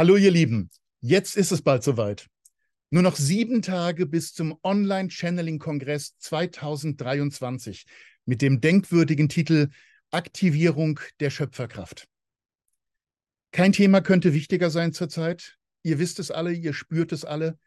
[0.00, 0.70] Hallo ihr Lieben,
[1.00, 2.26] jetzt ist es bald soweit.
[2.88, 7.84] Nur noch sieben Tage bis zum Online-Channeling-Kongress 2023
[8.24, 9.68] mit dem denkwürdigen Titel
[10.10, 12.08] Aktivierung der Schöpferkraft.
[13.52, 15.58] Kein Thema könnte wichtiger sein zurzeit.
[15.82, 17.58] Ihr wisst es alle, ihr spürt es alle.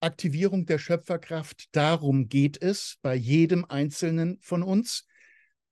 [0.00, 5.06] Aktivierung der Schöpferkraft, darum geht es bei jedem Einzelnen von uns,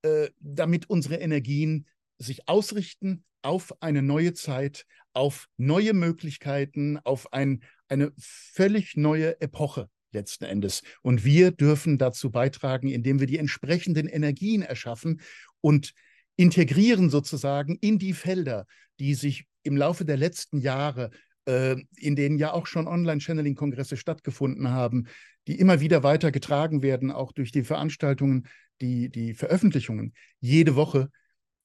[0.00, 1.86] äh, damit unsere Energien
[2.18, 9.88] sich ausrichten auf eine neue Zeit, auf neue Möglichkeiten, auf ein, eine völlig neue Epoche
[10.12, 10.82] letzten Endes.
[11.02, 15.20] Und wir dürfen dazu beitragen, indem wir die entsprechenden Energien erschaffen
[15.60, 15.92] und
[16.36, 18.66] integrieren sozusagen in die Felder,
[18.98, 21.10] die sich im Laufe der letzten Jahre,
[21.46, 25.06] äh, in denen ja auch schon Online-Channeling-Kongresse stattgefunden haben,
[25.46, 28.48] die immer wieder weiter getragen werden, auch durch die Veranstaltungen,
[28.80, 31.10] die, die Veröffentlichungen jede Woche,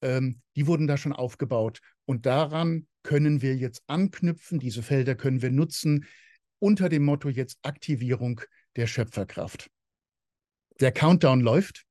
[0.01, 1.79] ähm, die wurden da schon aufgebaut.
[2.05, 6.05] Und daran können wir jetzt anknüpfen, diese Felder können wir nutzen,
[6.59, 8.41] unter dem Motto jetzt Aktivierung
[8.75, 9.69] der Schöpferkraft.
[10.79, 11.83] Der Countdown läuft.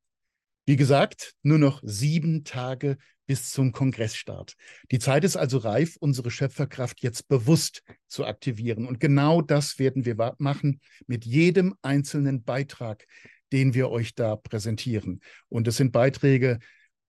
[0.66, 4.54] Wie gesagt, nur noch sieben Tage bis zum Kongressstart.
[4.90, 8.86] Die Zeit ist also reif, unsere Schöpferkraft jetzt bewusst zu aktivieren.
[8.86, 13.06] Und genau das werden wir machen mit jedem einzelnen Beitrag,
[13.52, 15.20] den wir euch da präsentieren.
[15.48, 16.58] Und es sind Beiträge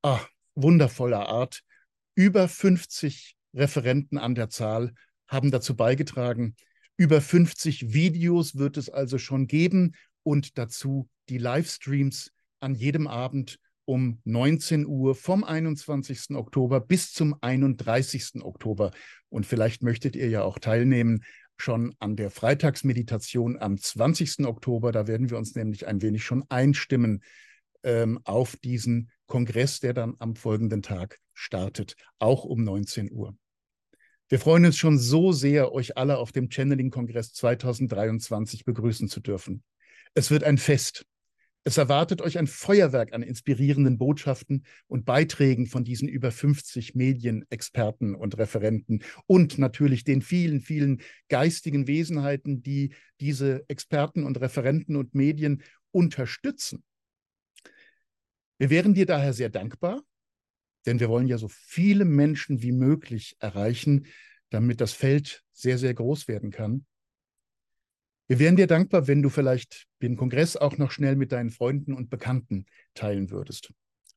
[0.04, 0.22] ah,
[0.56, 1.62] wundervoller Art.
[2.16, 4.94] Über 50 Referenten an der Zahl
[5.28, 6.56] haben dazu beigetragen.
[6.98, 13.60] Über 50 Videos wird es also schon geben und dazu die Livestreams an jedem Abend
[13.86, 16.36] um 19 Uhr vom 21.
[16.36, 18.44] Oktober bis zum 31.
[18.44, 18.92] Oktober.
[19.30, 21.24] Und vielleicht möchtet ihr ja auch teilnehmen
[21.58, 24.46] schon an der Freitagsmeditation am 20.
[24.46, 24.92] Oktober.
[24.92, 27.24] Da werden wir uns nämlich ein wenig schon einstimmen
[27.84, 33.34] ähm, auf diesen Kongress, der dann am folgenden Tag startet, auch um 19 Uhr.
[34.28, 39.64] Wir freuen uns schon so sehr, euch alle auf dem Channeling-Kongress 2023 begrüßen zu dürfen.
[40.16, 41.06] Es wird ein Fest.
[41.64, 48.16] Es erwartet euch ein Feuerwerk an inspirierenden Botschaften und Beiträgen von diesen über 50 Medienexperten
[48.16, 55.16] und Referenten und natürlich den vielen, vielen geistigen Wesenheiten, die diese Experten und Referenten und
[55.16, 56.84] Medien unterstützen.
[58.62, 60.04] Wir wären dir daher sehr dankbar,
[60.86, 64.06] denn wir wollen ja so viele Menschen wie möglich erreichen,
[64.52, 66.86] damit das Feld sehr, sehr groß werden kann.
[68.28, 71.96] Wir wären dir dankbar, wenn du vielleicht den Kongress auch noch schnell mit deinen Freunden
[71.96, 73.74] und Bekannten teilen würdest.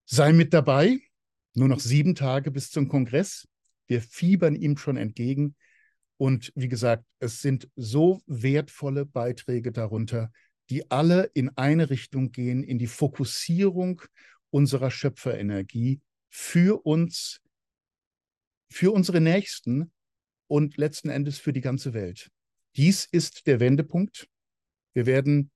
[0.06, 1.00] Sei mit dabei.
[1.54, 3.46] Nur noch sieben Tage bis zum Kongress.
[3.86, 5.54] Wir fiebern ihm schon entgegen.
[6.16, 10.32] Und wie gesagt, es sind so wertvolle Beiträge darunter,
[10.70, 14.00] die alle in eine Richtung gehen, in die Fokussierung
[14.54, 17.40] unserer Schöpferenergie für uns,
[18.70, 19.90] für unsere Nächsten
[20.46, 22.30] und letzten Endes für die ganze Welt.
[22.76, 24.28] Dies ist der Wendepunkt.
[24.92, 25.50] Wir werden